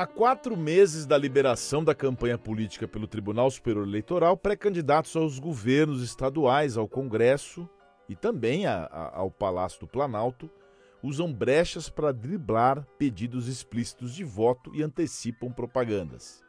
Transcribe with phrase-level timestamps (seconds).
[0.00, 6.02] Há quatro meses da liberação da campanha política pelo Tribunal Superior Eleitoral, pré-candidatos aos governos
[6.02, 7.68] estaduais, ao Congresso
[8.08, 10.48] e também a, a, ao Palácio do Planalto
[11.02, 16.42] usam brechas para driblar pedidos explícitos de voto e antecipam propagandas.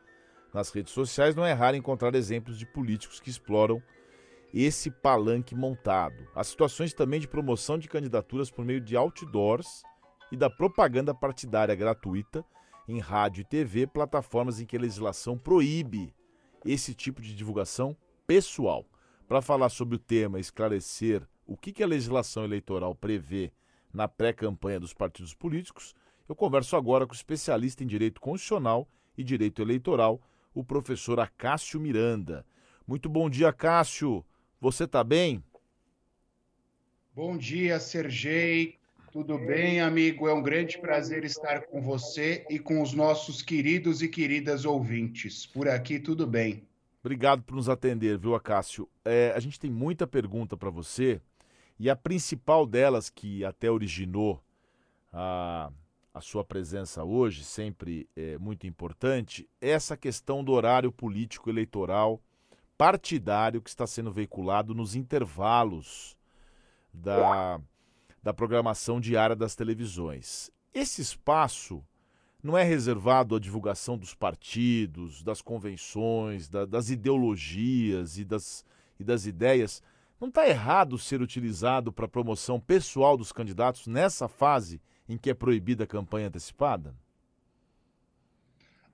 [0.54, 3.84] Nas redes sociais não é raro encontrar exemplos de políticos que exploram
[4.54, 6.26] esse palanque montado.
[6.34, 9.84] Há situações também de promoção de candidaturas por meio de outdoors
[10.32, 12.46] e da propaganda partidária gratuita
[12.88, 16.14] em rádio e TV, plataformas em que a legislação proíbe
[16.66, 17.96] esse tipo de divulgação
[18.28, 18.86] pessoal.
[19.28, 23.52] Para falar sobre o tema esclarecer o que a legislação eleitoral prevê
[23.94, 25.96] na pré-campanha dos partidos políticos,
[26.28, 30.22] eu converso agora com o especialista em direito constitucional e direito eleitoral,
[30.54, 32.46] o professor Acácio Miranda.
[32.88, 34.26] Muito bom dia, Cássio.
[34.60, 35.44] Você está bem?
[37.14, 38.81] Bom dia, Sergei.
[39.12, 40.30] Tudo bem, amigo?
[40.30, 45.46] É um grande prazer estar com você e com os nossos queridos e queridas ouvintes.
[45.46, 46.66] Por aqui, tudo bem.
[47.04, 48.88] Obrigado por nos atender, viu, Acácio?
[49.04, 51.20] É, a gente tem muita pergunta para você
[51.78, 54.42] e a principal delas, que até originou
[55.12, 55.70] a,
[56.14, 62.22] a sua presença hoje, sempre é muito importante, é essa questão do horário político eleitoral
[62.78, 66.16] partidário que está sendo veiculado nos intervalos
[66.94, 67.60] da
[68.22, 70.52] da programação diária das televisões.
[70.74, 71.84] Esse espaço
[72.44, 78.66] não é reservado à divulgação dos partidos, das convenções, da, das ideologias e das,
[79.00, 79.82] e das ideias.
[80.20, 85.34] Não está errado ser utilizado para promoção pessoal dos candidatos nessa fase em que é
[85.34, 86.96] proibida a campanha antecipada?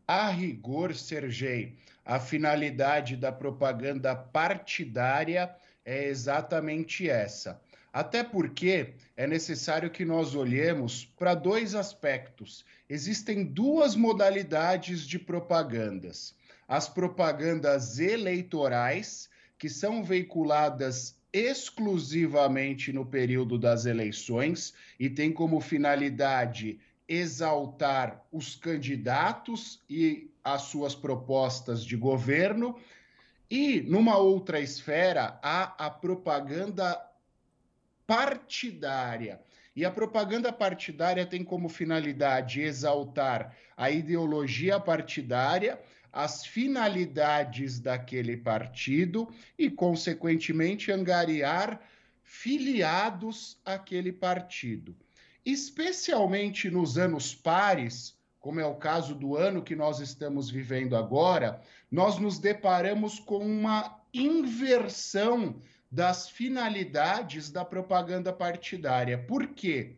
[0.08, 1.76] A rigor, Sergei,
[2.06, 5.54] a finalidade da propaganda partidária
[5.84, 12.66] é exatamente essa até porque é necessário que nós olhemos para dois aspectos.
[12.90, 16.36] Existem duas modalidades de propagandas:
[16.68, 26.80] as propagandas eleitorais, que são veiculadas exclusivamente no período das eleições e tem como finalidade
[27.08, 32.78] exaltar os candidatos e as suas propostas de governo.
[33.50, 37.02] E numa outra esfera, há a propaganda
[38.08, 39.40] partidária.
[39.76, 45.80] E a propaganda partidária tem como finalidade exaltar a ideologia partidária,
[46.12, 51.80] as finalidades daquele partido e, consequentemente, angariar
[52.24, 54.96] filiados àquele partido.
[55.46, 61.62] Especialmente nos anos pares, como é o caso do ano que nós estamos vivendo agora,
[61.92, 65.62] nós nos deparamos com uma inversão
[65.92, 69.18] das finalidades da propaganda partidária.
[69.18, 69.96] Por quê?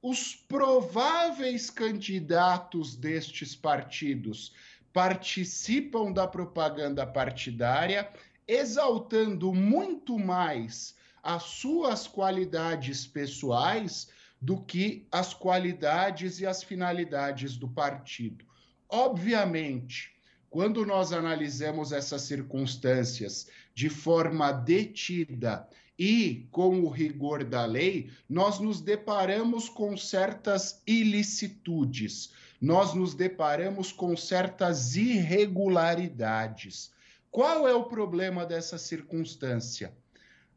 [0.00, 4.52] Os prováveis candidatos destes partidos
[4.92, 8.08] participam da propaganda partidária,
[8.46, 14.10] exaltando muito mais as suas qualidades pessoais
[14.40, 18.44] do que as qualidades e as finalidades do partido.
[18.88, 20.12] Obviamente,
[20.52, 25.66] quando nós analisamos essas circunstâncias de forma detida
[25.98, 33.92] e com o rigor da lei, nós nos deparamos com certas ilicitudes, nós nos deparamos
[33.92, 36.92] com certas irregularidades.
[37.30, 39.96] Qual é o problema dessa circunstância?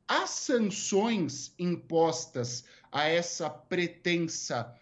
[0.06, 4.76] As sanções impostas a essa pretensa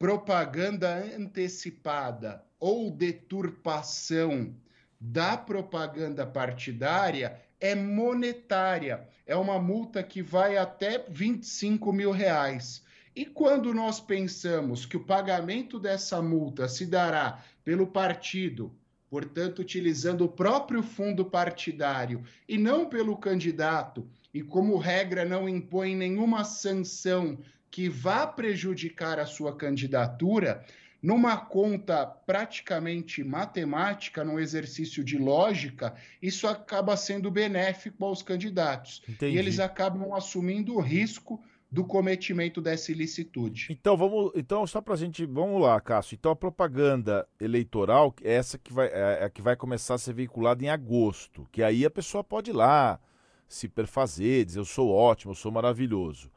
[0.00, 4.54] propaganda antecipada ou deturpação
[5.00, 9.06] da propaganda partidária é monetária.
[9.26, 12.82] É uma multa que vai até 25 mil reais.
[13.14, 18.72] E quando nós pensamos que o pagamento dessa multa se dará pelo partido,
[19.10, 25.96] portanto, utilizando o próprio fundo partidário e não pelo candidato, e como regra não impõe
[25.96, 27.38] nenhuma sanção
[27.70, 30.64] que vá prejudicar a sua candidatura,
[31.02, 39.02] numa conta praticamente matemática, num exercício de lógica, isso acaba sendo benéfico aos candidatos.
[39.08, 39.36] Entendi.
[39.36, 41.40] E eles acabam assumindo o risco
[41.70, 43.68] do cometimento dessa ilicitude.
[43.70, 46.14] Então vamos, então só para a gente, vamos lá, Cássio.
[46.14, 50.64] Então a propaganda eleitoral, essa que vai, é, é que vai começar a ser veiculada
[50.64, 52.98] em agosto, que aí a pessoa pode ir lá
[53.46, 56.30] se perfazer, dizer eu sou ótimo, eu sou maravilhoso.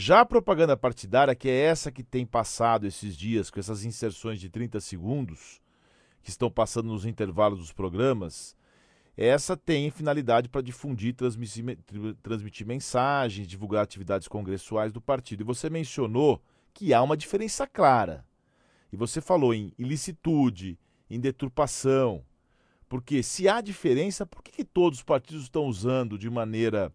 [0.00, 4.38] Já a propaganda partidária, que é essa que tem passado esses dias, com essas inserções
[4.38, 5.60] de 30 segundos,
[6.22, 8.56] que estão passando nos intervalos dos programas,
[9.16, 11.76] essa tem finalidade para difundir, transmitir,
[12.22, 15.40] transmitir mensagens, divulgar atividades congressuais do partido.
[15.40, 16.40] E você mencionou
[16.72, 18.24] que há uma diferença clara.
[18.92, 20.78] E você falou em ilicitude,
[21.10, 22.24] em deturpação.
[22.88, 26.92] Porque se há diferença, por que, que todos os partidos estão usando de maneira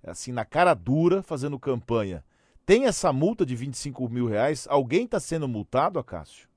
[0.00, 2.22] assim na cara dura, fazendo campanha?
[2.66, 4.66] Tem essa multa de 25 mil reais?
[4.68, 6.48] Alguém está sendo multado, Acácio?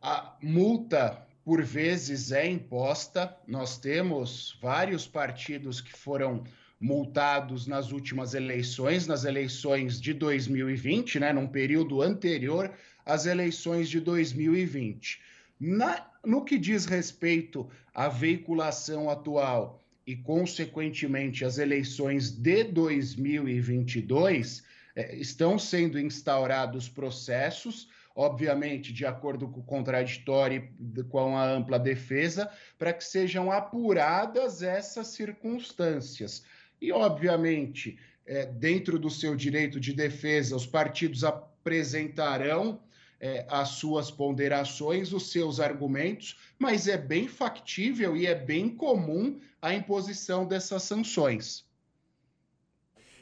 [0.00, 3.36] A multa, por vezes, é imposta.
[3.44, 6.44] Nós temos vários partidos que foram
[6.80, 12.72] multados nas últimas eleições, nas eleições de 2020, né, num período anterior
[13.04, 15.20] às eleições de 2020.
[15.58, 24.67] Na, no que diz respeito à veiculação atual e, consequentemente, as eleições de 2022,
[24.98, 31.78] é, estão sendo instaurados processos, obviamente, de acordo com o contraditório e com a ampla
[31.78, 36.42] defesa, para que sejam apuradas essas circunstâncias.
[36.80, 37.96] E, obviamente,
[38.26, 42.80] é, dentro do seu direito de defesa, os partidos apresentarão
[43.20, 49.38] é, as suas ponderações, os seus argumentos, mas é bem factível e é bem comum
[49.62, 51.67] a imposição dessas sanções.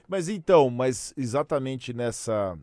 [0.09, 2.59] Mas então, mas exatamente nessa.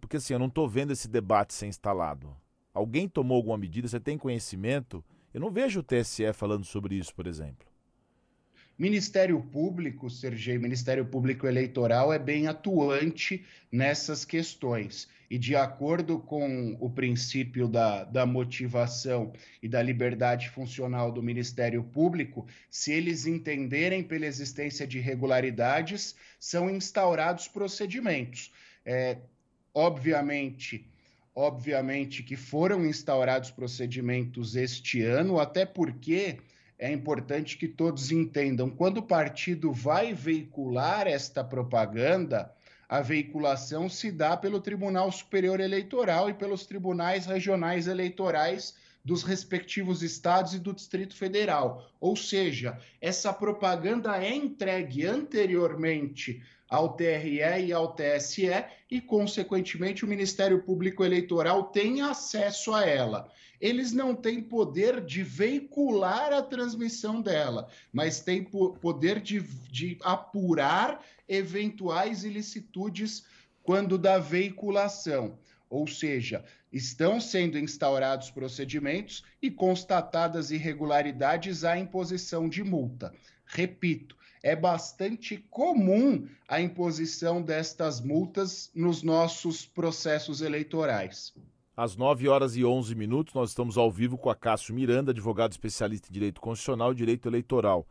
[0.00, 2.36] Porque assim, eu não estou vendo esse debate ser instalado.
[2.74, 3.88] Alguém tomou alguma medida?
[3.88, 5.04] Você tem conhecimento?
[5.32, 7.66] Eu não vejo o TSE falando sobre isso, por exemplo.
[8.82, 15.08] Ministério Público, Sergei, Ministério Público Eleitoral é bem atuante nessas questões.
[15.30, 19.32] E de acordo com o princípio da, da motivação
[19.62, 26.68] e da liberdade funcional do Ministério Público, se eles entenderem pela existência de irregularidades, são
[26.68, 28.52] instaurados procedimentos.
[28.84, 29.18] É,
[29.72, 30.84] obviamente,
[31.36, 36.40] obviamente que foram instaurados procedimentos este ano, até porque
[36.82, 42.52] é importante que todos entendam: quando o partido vai veicular esta propaganda,
[42.88, 48.74] a veiculação se dá pelo Tribunal Superior Eleitoral e pelos tribunais regionais eleitorais
[49.04, 51.90] dos respectivos estados e do Distrito Federal.
[52.00, 58.48] Ou seja, essa propaganda é entregue anteriormente ao TRE e ao TSE
[58.90, 63.30] e, consequentemente, o Ministério Público Eleitoral tem acesso a ela.
[63.60, 69.40] Eles não têm poder de veicular a transmissão dela, mas têm poder de,
[69.70, 73.24] de apurar eventuais ilicitudes
[73.62, 75.38] quando da veiculação.
[75.68, 83.12] Ou seja, estão sendo instaurados procedimentos e constatadas irregularidades à imposição de multa.
[83.44, 91.32] Repito, é bastante comum a imposição destas multas nos nossos processos eleitorais.
[91.76, 95.52] Às 9 horas e 11 minutos, nós estamos ao vivo com a Cássio Miranda, advogado
[95.52, 97.86] especialista em direito constitucional e direito eleitoral.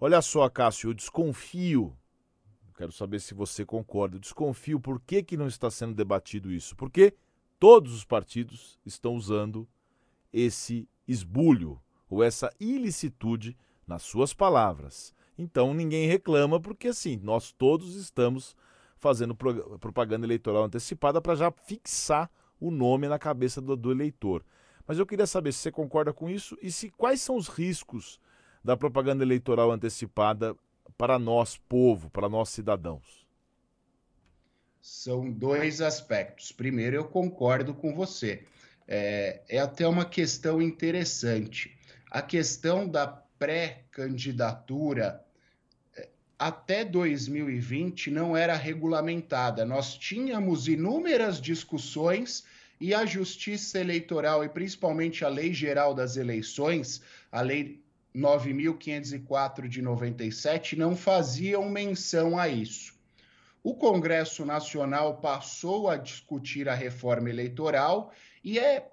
[0.00, 1.96] Olha só, Cássio, eu desconfio,
[2.76, 6.74] quero saber se você concorda, eu desconfio por que, que não está sendo debatido isso.
[6.74, 7.14] Porque
[7.58, 9.66] todos os partidos estão usando
[10.32, 13.56] esse esbulho ou essa ilicitude
[13.86, 15.14] nas suas palavras.
[15.36, 18.56] Então ninguém reclama, porque assim, nós todos estamos
[18.98, 24.44] fazendo pro, propaganda eleitoral antecipada para já fixar o nome na cabeça do, do, eleitor.
[24.86, 28.18] Mas eu queria saber se você concorda com isso e se quais são os riscos
[28.62, 30.56] da propaganda eleitoral antecipada
[30.96, 33.23] para nós, povo, para nós cidadãos.
[34.86, 36.52] São dois aspectos.
[36.52, 38.44] Primeiro, eu concordo com você.
[38.86, 41.74] É, é até uma questão interessante.
[42.10, 45.24] A questão da pré-candidatura
[46.38, 49.64] até 2020 não era regulamentada.
[49.64, 52.44] Nós tínhamos inúmeras discussões
[52.78, 57.00] e a Justiça Eleitoral e principalmente a Lei Geral das Eleições,
[57.32, 62.93] a Lei 9504 de 97, não faziam menção a isso.
[63.64, 68.12] O Congresso Nacional passou a discutir a reforma eleitoral
[68.44, 68.92] e é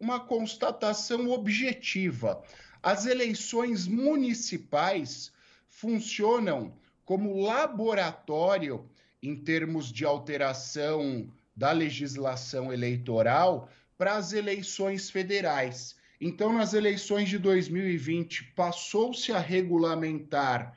[0.00, 2.42] uma constatação objetiva.
[2.82, 5.30] As eleições municipais
[5.68, 6.72] funcionam
[7.04, 8.88] como laboratório
[9.22, 13.68] em termos de alteração da legislação eleitoral
[13.98, 15.96] para as eleições federais.
[16.18, 20.74] Então, nas eleições de 2020, passou-se a regulamentar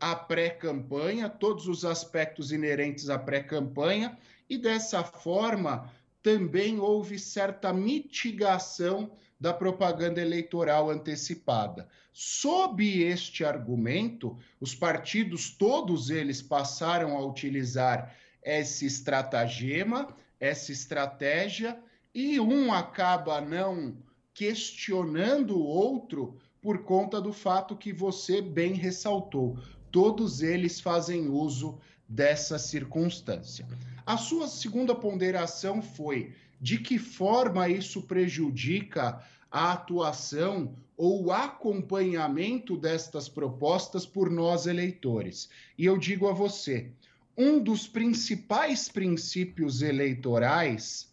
[0.00, 4.16] a pré-campanha, todos os aspectos inerentes à pré-campanha,
[4.48, 5.90] e dessa forma
[6.22, 11.88] também houve certa mitigação da propaganda eleitoral antecipada.
[12.12, 20.08] Sob este argumento, os partidos, todos eles, passaram a utilizar esse estratagema,
[20.40, 21.78] essa estratégia,
[22.14, 23.96] e um acaba não
[24.34, 29.56] questionando o outro por conta do fato que você bem ressaltou.
[29.90, 31.78] Todos eles fazem uso
[32.08, 33.66] dessa circunstância.
[34.06, 42.76] A sua segunda ponderação foi de que forma isso prejudica a atuação ou o acompanhamento
[42.76, 45.48] destas propostas por nós eleitores.
[45.76, 46.90] E eu digo a você,
[47.36, 51.12] um dos principais princípios eleitorais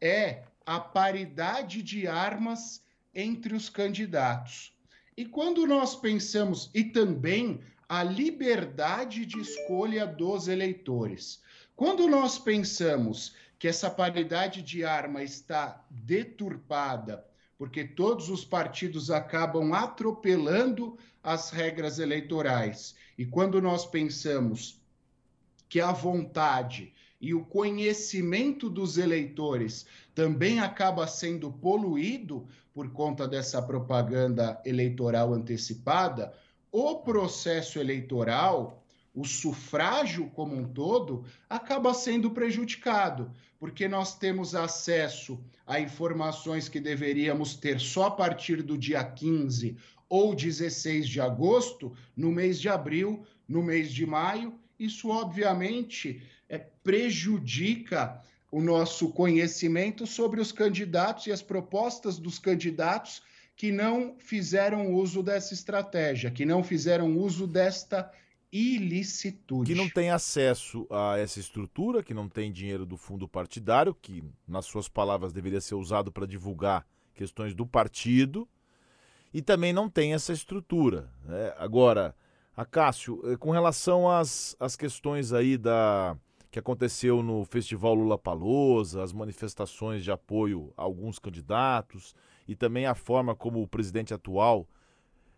[0.00, 2.82] é a paridade de armas
[3.14, 4.72] entre os candidatos.
[5.16, 11.40] E quando nós pensamos, e também a liberdade de escolha dos eleitores.
[11.74, 17.24] Quando nós pensamos que essa paridade de arma está deturpada,
[17.56, 24.80] porque todos os partidos acabam atropelando as regras eleitorais, e quando nós pensamos
[25.68, 33.62] que a vontade e o conhecimento dos eleitores também acaba sendo poluído por conta dessa
[33.62, 36.32] propaganda eleitoral antecipada,
[36.78, 45.42] o processo eleitoral, o sufrágio como um todo, acaba sendo prejudicado, porque nós temos acesso
[45.66, 49.74] a informações que deveríamos ter só a partir do dia 15
[50.06, 54.52] ou 16 de agosto, no mês de abril, no mês de maio.
[54.78, 63.22] Isso, obviamente, é, prejudica o nosso conhecimento sobre os candidatos e as propostas dos candidatos
[63.56, 68.12] que não fizeram uso dessa estratégia, que não fizeram uso desta
[68.52, 69.72] ilicitude.
[69.72, 74.22] Que não tem acesso a essa estrutura, que não tem dinheiro do fundo partidário, que,
[74.46, 78.46] nas suas palavras, deveria ser usado para divulgar questões do partido,
[79.32, 81.10] e também não tem essa estrutura.
[81.24, 81.52] Né?
[81.56, 82.14] Agora,
[82.54, 86.16] Acácio, eh, com relação às, às questões aí da
[86.50, 92.14] que aconteceu no Festival Lula Palosa, as manifestações de apoio a alguns candidatos,
[92.46, 94.68] e também a forma como o presidente atual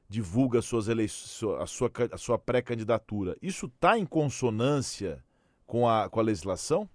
[0.09, 3.37] divulga suas eleições, a sua, a sua pré-candidatura.
[3.43, 5.23] Isso está em consonância
[5.67, 6.89] com a, com a legislação?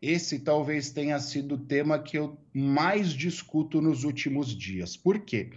[0.00, 4.96] Esse talvez tenha sido o tema que eu mais discuto nos últimos dias.
[4.96, 5.50] Por quê?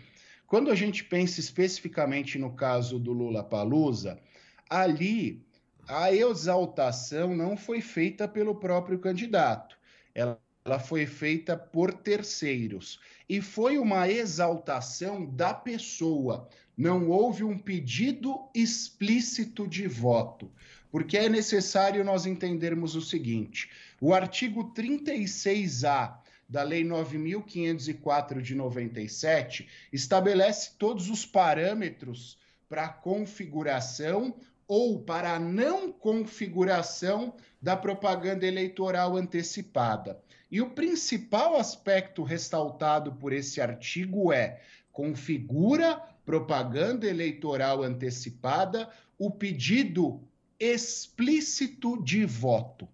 [0.47, 4.19] Quando a gente pensa especificamente no caso do Lula Palusa,
[4.67, 5.45] ali
[5.87, 9.77] a exaltação não foi feita pelo próprio candidato.
[10.15, 10.39] Ela
[10.69, 12.99] ela foi feita por terceiros.
[13.27, 16.47] E foi uma exaltação da pessoa.
[16.77, 20.51] Não houve um pedido explícito de voto,
[20.91, 29.67] porque é necessário nós entendermos o seguinte: o artigo 36A da Lei 9504 de 97
[29.91, 32.37] estabelece todos os parâmetros
[32.69, 34.35] para a configuração
[34.69, 40.21] ou para a não configuração da propaganda eleitoral antecipada.
[40.51, 44.61] E o principal aspecto ressaltado por esse artigo é:
[44.91, 50.21] configura propaganda eleitoral antecipada o pedido
[50.59, 52.87] explícito de voto.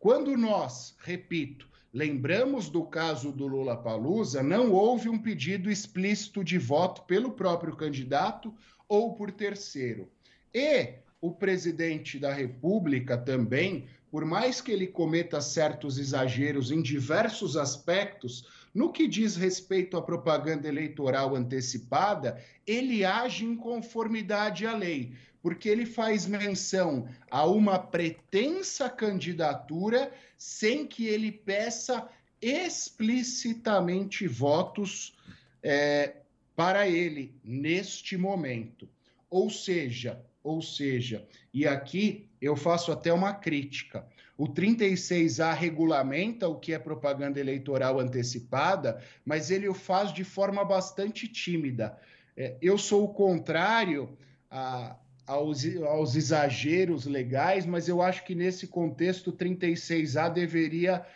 [0.00, 6.58] Quando nós, repito, lembramos do caso do Lula Palusa, não houve um pedido explícito de
[6.58, 8.52] voto pelo próprio candidato
[8.88, 10.10] ou por terceiro.
[10.52, 17.56] E o presidente da República também por mais que ele cometa certos exageros em diversos
[17.56, 25.14] aspectos, no que diz respeito à propaganda eleitoral antecipada, ele age em conformidade à lei,
[25.40, 32.06] porque ele faz menção a uma pretensa candidatura sem que ele peça
[32.38, 35.16] explicitamente votos
[35.62, 36.16] é,
[36.54, 38.86] para ele neste momento.
[39.32, 44.06] Ou seja, ou seja, e aqui eu faço até uma crítica.
[44.36, 50.62] O 36A regulamenta o que é propaganda eleitoral antecipada, mas ele o faz de forma
[50.62, 51.98] bastante tímida.
[52.36, 54.18] É, eu sou o contrário
[54.50, 54.96] a,
[55.26, 61.06] aos, aos exageros legais, mas eu acho que nesse contexto o 36A deveria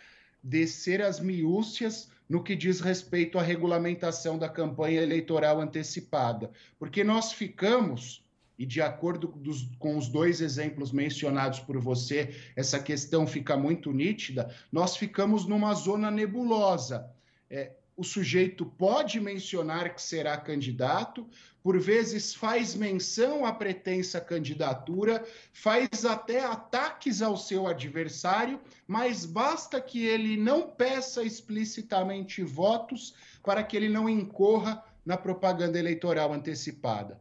[0.41, 7.31] descer as miúcias no que diz respeito à regulamentação da campanha eleitoral antecipada, porque nós
[7.31, 8.25] ficamos
[8.57, 13.91] e de acordo dos, com os dois exemplos mencionados por você, essa questão fica muito
[13.93, 17.07] nítida, nós ficamos numa zona nebulosa.
[17.49, 21.27] É, o sujeito pode mencionar que será candidato,
[21.63, 29.81] por vezes faz menção à pretensa candidatura, faz até ataques ao seu adversário, mas basta
[29.81, 37.19] que ele não peça explicitamente votos para que ele não incorra na propaganda eleitoral antecipada.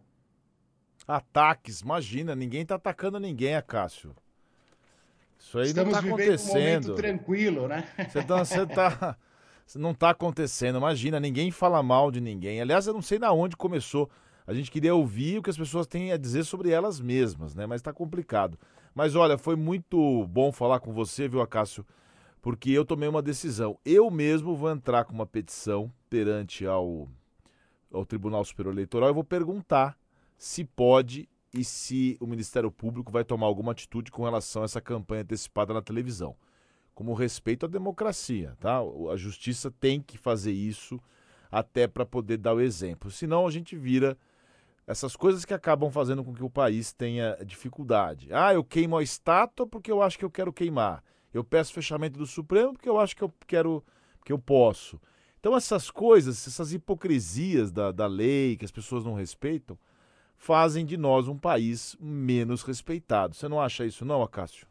[1.09, 4.15] Ataques, imagina, ninguém está atacando ninguém, Acácio.
[5.39, 6.93] Isso aí Estamos não está acontecendo.
[6.93, 7.89] Um tranquilo, né?
[8.09, 9.17] Você, tá, você tá,
[9.75, 12.61] não está acontecendo, imagina, ninguém fala mal de ninguém.
[12.61, 14.09] Aliás, eu não sei na onde começou.
[14.47, 17.67] A gente queria ouvir o que as pessoas têm a dizer sobre elas mesmas, né?
[17.67, 18.57] Mas está complicado.
[18.95, 21.85] Mas olha, foi muito bom falar com você, viu, Acácio?
[22.47, 23.77] porque eu tomei uma decisão.
[23.85, 27.09] Eu mesmo vou entrar com uma petição perante ao,
[27.93, 29.99] ao Tribunal Superior Eleitoral e vou perguntar
[30.39, 34.81] se pode e se o Ministério Público vai tomar alguma atitude com relação a essa
[34.81, 36.37] campanha antecipada na televisão.
[36.97, 38.79] Como respeito à democracia, tá?
[39.13, 40.99] A justiça tem que fazer isso
[41.53, 43.11] até para poder dar o exemplo.
[43.11, 44.17] Senão a gente vira
[44.87, 48.29] essas coisas que acabam fazendo com que o país tenha dificuldade.
[48.33, 51.05] Ah, eu queimo a estátua porque eu acho que eu quero queimar.
[51.35, 53.85] Eu peço fechamento do Supremo porque eu acho que eu quero,
[54.25, 54.99] que eu posso.
[55.39, 59.79] Então essas coisas, essas hipocrisias da, da lei que as pessoas não respeitam,
[60.35, 63.37] fazem de nós um país menos respeitado.
[63.37, 64.67] Você não acha isso não, Acácio?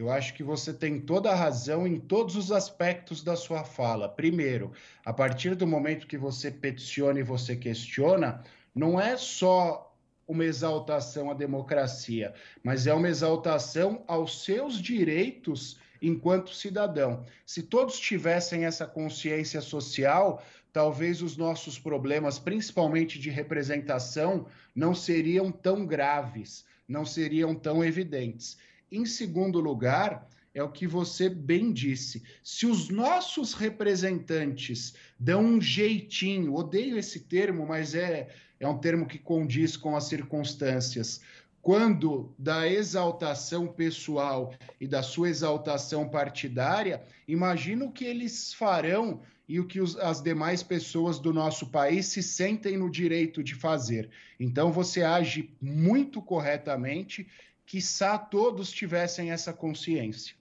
[0.00, 4.08] Eu acho que você tem toda a razão em todos os aspectos da sua fala.
[4.08, 4.72] Primeiro,
[5.04, 8.42] a partir do momento que você peticiona e você questiona,
[8.74, 9.94] não é só
[10.26, 12.32] uma exaltação à democracia,
[12.64, 17.22] mas é uma exaltação aos seus direitos enquanto cidadão.
[17.44, 20.42] Se todos tivessem essa consciência social,
[20.72, 28.56] talvez os nossos problemas, principalmente de representação, não seriam tão graves, não seriam tão evidentes.
[28.90, 32.22] Em segundo lugar, é o que você bem disse.
[32.42, 38.28] Se os nossos representantes dão um jeitinho, odeio esse termo, mas é
[38.60, 41.22] é um termo que condiz com as circunstâncias.
[41.62, 49.58] Quando da exaltação pessoal e da sua exaltação partidária, imagina o que eles farão e
[49.58, 54.08] o que os, as demais pessoas do nosso país se sentem no direito de fazer.
[54.38, 57.26] Então você age muito corretamente,
[57.70, 60.34] quiçá todos tivessem essa consciência.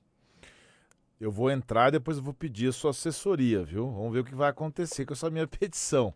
[1.22, 3.92] Eu vou entrar e depois eu vou pedir a sua assessoria, viu?
[3.92, 6.12] Vamos ver o que vai acontecer com essa minha petição.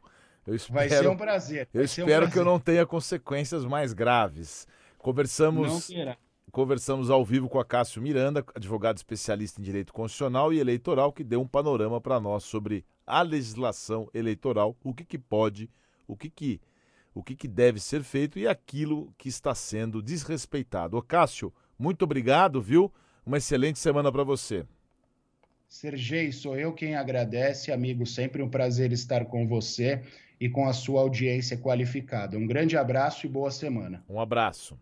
[0.47, 1.69] Eu espero, Vai ser um prazer.
[1.71, 2.33] eu espero um prazer.
[2.33, 4.67] que eu não tenha consequências mais graves.
[4.97, 5.91] Conversamos,
[6.51, 11.23] conversamos ao vivo com a Cássio Miranda, advogado especialista em direito constitucional e eleitoral, que
[11.23, 15.69] deu um panorama para nós sobre a legislação eleitoral, o que, que pode,
[16.07, 16.59] o que, que,
[17.13, 20.97] o que, que deve ser feito e aquilo que está sendo desrespeitado.
[20.97, 22.91] Ô Cássio, muito obrigado, viu?
[23.25, 24.65] Uma excelente semana para você.
[25.67, 28.05] Sergei, sou eu quem agradece, amigo.
[28.05, 30.03] Sempre um prazer estar com você
[30.39, 32.37] e com a sua audiência qualificada.
[32.37, 34.03] Um grande abraço e boa semana.
[34.07, 34.77] Um abraço.